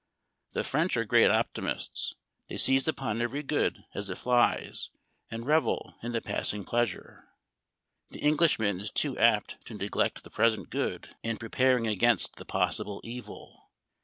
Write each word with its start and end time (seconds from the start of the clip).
"The 0.53 0.63
French 0.63 0.97
are 0.97 1.05
great 1.05 1.29
optimists; 1.29 2.15
they 2.47 2.57
seize 2.57 2.87
upon 2.87 3.21
every 3.21 3.43
good 3.43 3.85
as 3.93 4.09
it 4.09 4.17
flies, 4.17 4.89
and 5.29 5.45
revel 5.45 5.93
in 6.01 6.11
the 6.11 6.21
passing 6.23 6.65
pleasure. 6.65 7.27
The 8.09 8.17
Englishman 8.21 8.79
is 8.79 8.89
too 8.89 9.15
apt 9.19 9.63
to 9.67 9.75
neglect 9.75 10.23
the 10.23 10.31
present 10.31 10.71
good 10.71 11.15
in 11.21 11.37
preparing 11.37 11.85
against 11.85 12.37
the 12.37 12.45
possible 12.45 12.99
evil. 13.03 13.69